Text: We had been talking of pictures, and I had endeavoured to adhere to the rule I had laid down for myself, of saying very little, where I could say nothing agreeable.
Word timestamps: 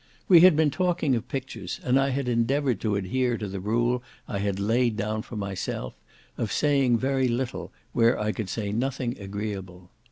We 0.27 0.39
had 0.39 0.55
been 0.55 0.71
talking 0.71 1.13
of 1.13 1.27
pictures, 1.27 1.79
and 1.83 1.99
I 1.99 2.09
had 2.09 2.27
endeavoured 2.27 2.81
to 2.81 2.95
adhere 2.95 3.37
to 3.37 3.47
the 3.47 3.59
rule 3.59 4.01
I 4.27 4.39
had 4.39 4.59
laid 4.59 4.97
down 4.97 5.21
for 5.21 5.35
myself, 5.35 5.93
of 6.39 6.51
saying 6.51 6.97
very 6.97 7.27
little, 7.27 7.71
where 7.93 8.19
I 8.19 8.31
could 8.31 8.49
say 8.49 8.71
nothing 8.71 9.15
agreeable. 9.19 9.91